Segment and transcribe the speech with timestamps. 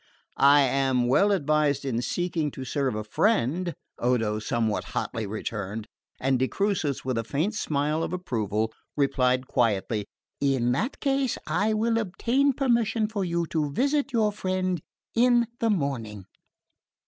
[0.39, 5.87] "I am well advised in seeking to serve a friend!" Odo somewhat hotly returned;
[6.19, 10.07] and de Crucis, with a faint smile of approval, replied quietly:
[10.39, 14.81] "In that case I will obtain permission for you to visit your friend
[15.13, 16.25] in the morning."